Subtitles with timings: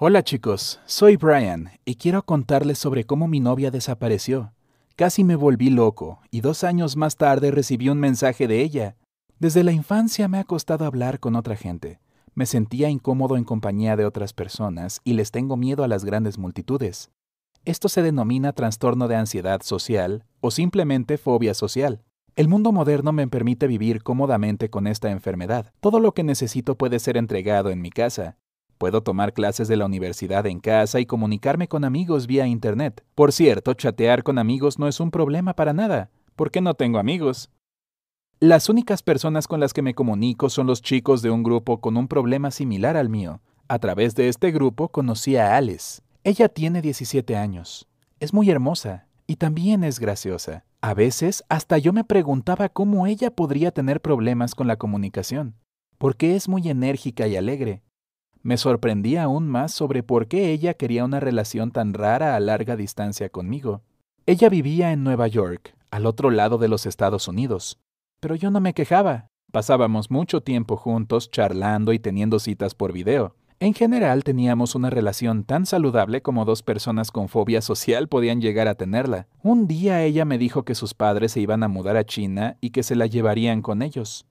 [0.00, 4.52] Hola chicos, soy Brian y quiero contarles sobre cómo mi novia desapareció.
[4.94, 8.94] Casi me volví loco y dos años más tarde recibí un mensaje de ella.
[9.40, 11.98] Desde la infancia me ha costado hablar con otra gente.
[12.36, 16.38] Me sentía incómodo en compañía de otras personas y les tengo miedo a las grandes
[16.38, 17.10] multitudes.
[17.64, 22.04] Esto se denomina trastorno de ansiedad social o simplemente fobia social.
[22.36, 25.72] El mundo moderno me permite vivir cómodamente con esta enfermedad.
[25.80, 28.36] Todo lo que necesito puede ser entregado en mi casa.
[28.78, 33.04] Puedo tomar clases de la universidad en casa y comunicarme con amigos vía Internet.
[33.16, 37.50] Por cierto, chatear con amigos no es un problema para nada, porque no tengo amigos.
[38.38, 41.96] Las únicas personas con las que me comunico son los chicos de un grupo con
[41.96, 43.40] un problema similar al mío.
[43.66, 46.02] A través de este grupo conocí a Alice.
[46.22, 47.88] Ella tiene 17 años.
[48.20, 50.64] Es muy hermosa y también es graciosa.
[50.80, 55.56] A veces hasta yo me preguntaba cómo ella podría tener problemas con la comunicación,
[55.98, 57.82] porque es muy enérgica y alegre.
[58.48, 62.76] Me sorprendía aún más sobre por qué ella quería una relación tan rara a larga
[62.76, 63.82] distancia conmigo.
[64.24, 67.78] Ella vivía en Nueva York, al otro lado de los Estados Unidos,
[68.20, 69.26] pero yo no me quejaba.
[69.52, 73.34] Pasábamos mucho tiempo juntos charlando y teniendo citas por video.
[73.60, 78.66] En general teníamos una relación tan saludable como dos personas con fobia social podían llegar
[78.66, 79.26] a tenerla.
[79.42, 82.70] Un día ella me dijo que sus padres se iban a mudar a China y
[82.70, 84.24] que se la llevarían con ellos.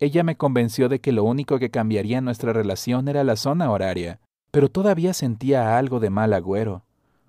[0.00, 4.20] Ella me convenció de que lo único que cambiaría nuestra relación era la zona horaria,
[4.50, 6.84] pero todavía sentía algo de mal agüero,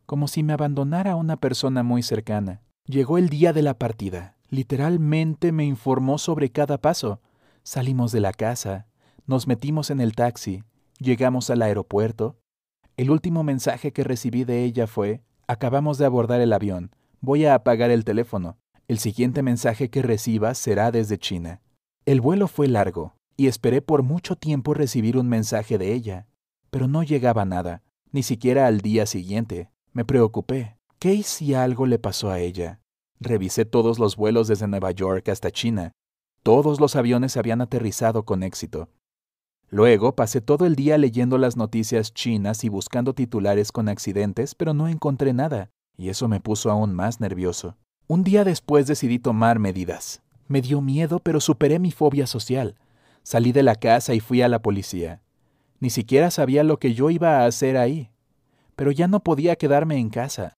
[0.05, 2.61] como si me abandonara una persona muy cercana.
[2.85, 4.35] Llegó el día de la partida.
[4.49, 7.21] Literalmente me informó sobre cada paso.
[7.63, 8.87] Salimos de la casa,
[9.27, 10.63] nos metimos en el taxi,
[11.01, 12.37] Llegamos al aeropuerto.
[12.95, 16.91] El último mensaje que recibí de ella fue, acabamos de abordar el avión,
[17.21, 18.59] voy a apagar el teléfono.
[18.87, 21.59] El siguiente mensaje que reciba será desde China.
[22.05, 26.27] El vuelo fue largo, y esperé por mucho tiempo recibir un mensaje de ella,
[26.71, 29.69] pero no llegaba nada, ni siquiera al día siguiente.
[29.93, 30.77] Me preocupé.
[30.97, 32.79] ¿Qué si algo le pasó a ella?
[33.19, 35.91] Revisé todos los vuelos desde Nueva York hasta China.
[36.43, 38.89] Todos los aviones habían aterrizado con éxito.
[39.69, 44.73] Luego pasé todo el día leyendo las noticias chinas y buscando titulares con accidentes, pero
[44.73, 47.77] no encontré nada, y eso me puso aún más nervioso.
[48.07, 50.21] Un día después decidí tomar medidas.
[50.51, 52.75] Me dio miedo, pero superé mi fobia social.
[53.23, 55.21] Salí de la casa y fui a la policía.
[55.79, 58.09] Ni siquiera sabía lo que yo iba a hacer ahí.
[58.75, 60.55] Pero ya no podía quedarme en casa.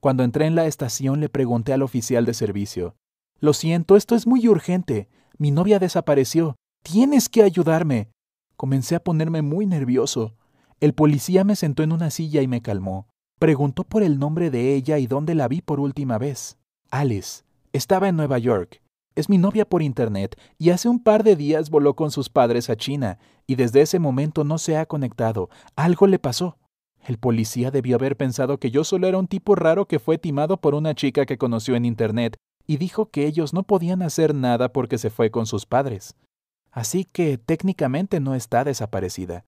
[0.00, 2.96] Cuando entré en la estación le pregunté al oficial de servicio.
[3.38, 5.10] Lo siento, esto es muy urgente.
[5.36, 6.56] Mi novia desapareció.
[6.82, 8.08] Tienes que ayudarme.
[8.56, 10.32] Comencé a ponerme muy nervioso.
[10.80, 13.08] El policía me sentó en una silla y me calmó.
[13.38, 16.56] Preguntó por el nombre de ella y dónde la vi por última vez.
[16.90, 17.42] Alice.
[17.74, 18.80] Estaba en Nueva York.
[19.14, 22.68] Es mi novia por Internet y hace un par de días voló con sus padres
[22.70, 25.50] a China y desde ese momento no se ha conectado.
[25.76, 26.58] Algo le pasó.
[27.06, 30.56] El policía debió haber pensado que yo solo era un tipo raro que fue timado
[30.56, 32.36] por una chica que conoció en Internet
[32.66, 36.16] y dijo que ellos no podían hacer nada porque se fue con sus padres
[36.74, 39.46] así que técnicamente no está desaparecida.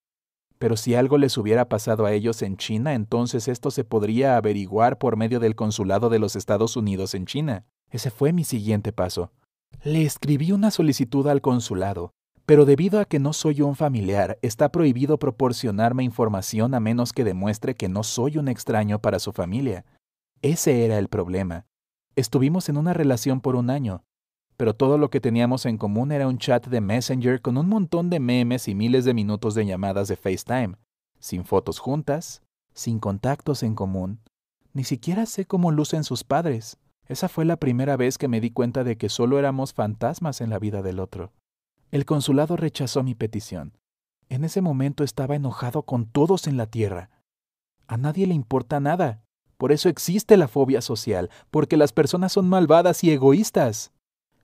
[0.59, 4.97] Pero si algo les hubiera pasado a ellos en China, entonces esto se podría averiguar
[4.97, 7.67] por medio del consulado de los Estados Unidos en China.
[7.91, 9.33] Ese fue mi siguiente paso.
[9.83, 12.11] Le escribí una solicitud al consulado,
[12.45, 17.25] pero debido a que no soy un familiar, está prohibido proporcionarme información a menos que
[17.25, 19.85] demuestre que no soy un extraño para su familia.
[20.43, 21.67] Ese era el problema.
[22.15, 24.05] Estuvimos en una relación por un año,
[24.57, 28.11] pero todo lo que teníamos en común era un chat de Messenger con un montón
[28.11, 30.77] de memes y miles de minutos de llamadas de FaceTime,
[31.19, 34.21] sin fotos juntas, sin contactos en común.
[34.73, 36.79] Ni siquiera sé cómo lucen sus padres.
[37.09, 40.51] Esa fue la primera vez que me di cuenta de que solo éramos fantasmas en
[40.51, 41.33] la vida del otro.
[41.93, 43.73] El consulado rechazó mi petición.
[44.29, 47.11] En ese momento estaba enojado con todos en la Tierra.
[47.87, 49.23] A nadie le importa nada.
[49.57, 53.93] Por eso existe la fobia social, porque las personas son malvadas y egoístas.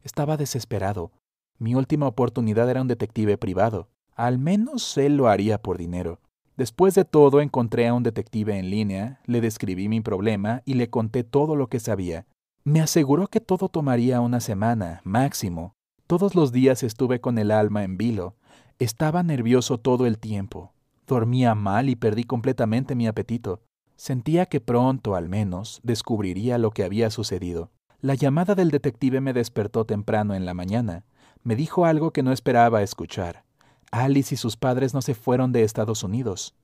[0.05, 1.11] Estaba desesperado.
[1.59, 3.89] Mi última oportunidad era un detective privado.
[4.15, 6.21] Al menos él lo haría por dinero.
[6.57, 10.91] Después de todo encontré a un detective en línea, le describí mi problema y le
[10.91, 12.27] conté todo lo que sabía.
[12.65, 15.75] Me aseguró que todo tomaría una semana, máximo.
[16.07, 18.37] Todos los días estuve con el alma en vilo.
[18.79, 20.73] Estaba nervioso todo el tiempo.
[21.09, 23.63] Dormía mal y perdí completamente mi apetito.
[23.97, 27.73] Sentía que pronto, al menos, descubriría lo que había sucedido.
[28.01, 31.05] La llamada del detective me despertó temprano en la mañana.
[31.43, 33.45] Me dijo algo que no esperaba escuchar.
[33.91, 36.55] Alice y sus padres no se fueron de Estados Unidos.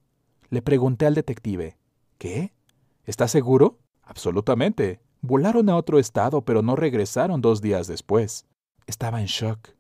[0.49, 1.77] Le pregunté al detective,
[2.19, 2.53] ¿Qué?
[3.05, 3.79] ¿Estás seguro?
[4.03, 5.01] Absolutamente.
[5.21, 8.47] Volaron a otro estado, pero no regresaron dos días después.
[8.87, 9.71] Estaba en shock.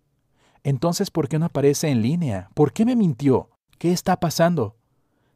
[0.65, 2.51] Entonces, ¿por qué no aparece en línea?
[2.55, 3.51] ¿Por qué me mintió?
[3.79, 4.77] ¿Qué está pasando?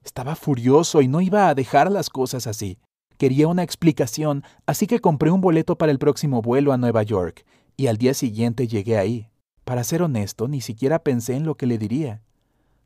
[0.02, 2.78] Estaba furioso y no iba a dejar las cosas así.
[3.16, 7.46] Quería una explicación, así que compré un boleto para el próximo vuelo a Nueva York,
[7.76, 9.28] y al día siguiente llegué ahí.
[9.64, 12.22] Para ser honesto, ni siquiera pensé en lo que le diría.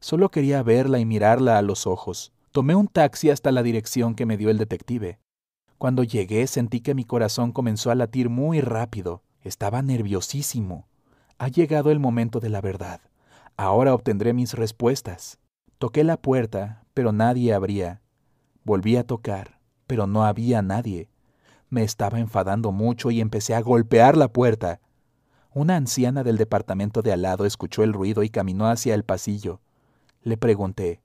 [0.00, 2.32] Solo quería verla y mirarla a los ojos.
[2.52, 5.18] Tomé un taxi hasta la dirección que me dio el detective.
[5.78, 9.22] Cuando llegué sentí que mi corazón comenzó a latir muy rápido.
[9.42, 10.86] Estaba nerviosísimo.
[11.38, 13.00] Ha llegado el momento de la verdad.
[13.56, 15.38] Ahora obtendré mis respuestas.
[15.78, 18.00] Toqué la puerta, pero nadie abría.
[18.64, 21.10] Volví a tocar, pero no había nadie.
[21.68, 24.80] Me estaba enfadando mucho y empecé a golpear la puerta.
[25.52, 29.60] Una anciana del departamento de al lado escuchó el ruido y caminó hacia el pasillo.
[30.22, 31.00] Le pregunté,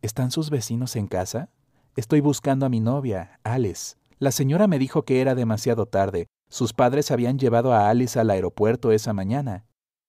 [0.00, 1.50] ¿Están sus vecinos en casa?
[1.98, 3.96] Estoy buscando a mi novia, Alice.
[4.20, 6.28] La señora me dijo que era demasiado tarde.
[6.48, 9.64] Sus padres habían llevado a Alice al aeropuerto esa mañana.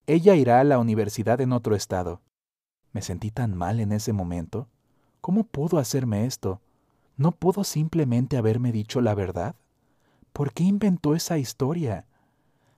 [0.06, 2.22] Ella irá a la universidad en otro estado.
[2.94, 4.68] Me sentí tan mal en ese momento.
[5.20, 6.62] ¿Cómo pudo hacerme esto?
[7.18, 9.56] ¿No pudo simplemente haberme dicho la verdad?
[10.32, 12.06] ¿Por qué inventó esa historia?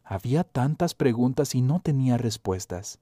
[0.06, 3.00] Había tantas preguntas y no tenía respuestas.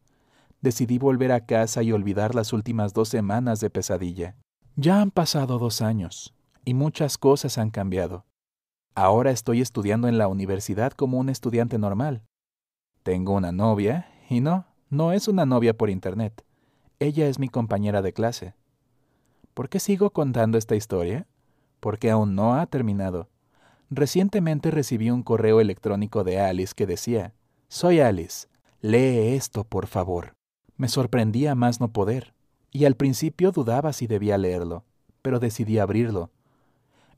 [0.60, 4.36] Decidí volver a casa y olvidar las últimas dos semanas de pesadilla.
[4.82, 6.34] Ya han pasado dos años
[6.64, 8.24] y muchas cosas han cambiado.
[8.96, 12.24] Ahora estoy estudiando en la universidad como un estudiante normal.
[13.04, 16.46] Tengo una novia y no, no es una novia por internet.
[17.00, 18.54] Ella es mi compañera de clase.
[19.54, 21.28] ¿Por qué sigo contando esta historia?
[21.82, 23.28] Porque aún no ha terminado.
[23.90, 27.34] Recientemente recibí un correo electrónico de Alice que decía,
[27.68, 28.48] Soy Alice,
[28.80, 30.36] lee esto, por favor.
[30.78, 32.34] Me sorprendía más no poder,
[32.72, 34.84] y al principio dudaba si debía leerlo,
[35.22, 36.32] pero decidí abrirlo.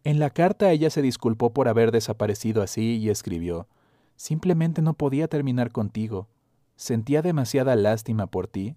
[0.03, 3.67] En la carta ella se disculpó por haber desaparecido así y escribió,
[4.15, 6.27] Simplemente no podía terminar contigo.
[6.75, 8.75] Sentía demasiada lástima por ti,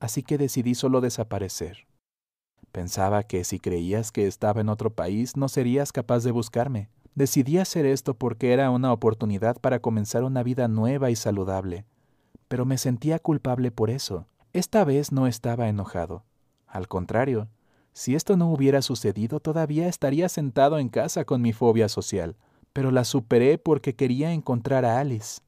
[0.00, 1.86] así que decidí solo desaparecer.
[2.72, 6.88] Pensaba que si creías que estaba en otro país no serías capaz de buscarme.
[7.14, 11.84] Decidí hacer esto porque era una oportunidad para comenzar una vida nueva y saludable.
[12.48, 14.26] Pero me sentía culpable por eso.
[14.52, 16.24] Esta vez no estaba enojado.
[16.66, 17.48] Al contrario,
[17.92, 22.36] si esto no hubiera sucedido todavía estaría sentado en casa con mi fobia social.
[22.72, 25.40] Pero la superé porque quería encontrar a Alice.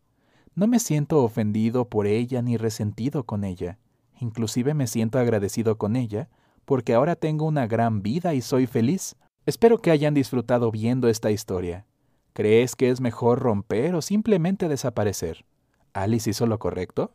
[0.55, 3.79] No me siento ofendido por ella ni resentido con ella.
[4.21, 6.29] Inclusive me siento agradecido con ella
[6.65, 9.17] porque ahora tengo una gran vida y soy feliz.
[9.47, 11.87] Espero que hayan disfrutado viendo esta historia.
[12.35, 15.45] ¿Crees que es mejor romper o simplemente desaparecer?
[15.93, 17.13] ¿Alice hizo lo correcto?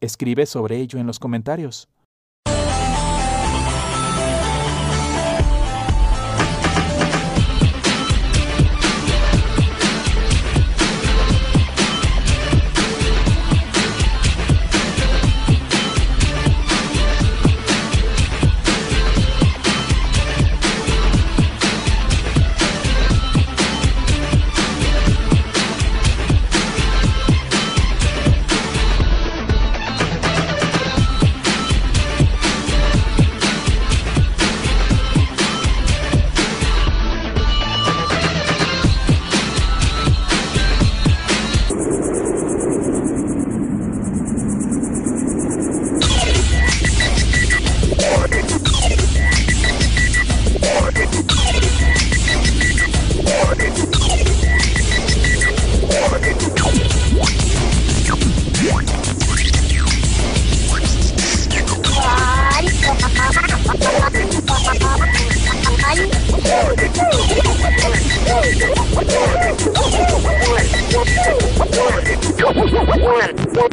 [0.00, 1.88] Escribe sobre ello en los comentarios.
[73.56, 73.70] ごめん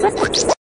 [0.00, 0.61] なさい。